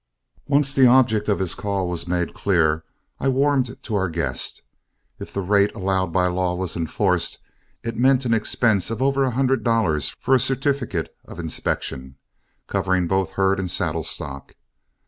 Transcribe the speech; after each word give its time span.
Once 0.47 0.73
the 0.73 0.87
object 0.87 1.29
of 1.29 1.37
his 1.37 1.53
call 1.53 1.87
was 1.87 2.07
made 2.07 2.33
clear, 2.33 2.83
I 3.19 3.27
warmed 3.27 3.75
to 3.83 3.93
our 3.93 4.09
guest. 4.09 4.63
If 5.19 5.31
the 5.31 5.43
rate 5.43 5.75
allowed 5.75 6.11
by 6.11 6.25
law 6.25 6.55
was 6.55 6.75
enforced, 6.75 7.37
it 7.83 7.95
meant 7.95 8.25
an 8.25 8.33
expense 8.33 8.89
of 8.89 8.99
over 8.99 9.23
a 9.25 9.29
hundred 9.29 9.63
dollars 9.63 10.15
for 10.19 10.33
a 10.33 10.39
certificate 10.39 11.15
of 11.25 11.37
inspection 11.37 12.15
covering 12.65 13.05
both 13.07 13.33
herd 13.33 13.59
and 13.59 13.69
saddle 13.69 14.01
stock. 14.01 14.55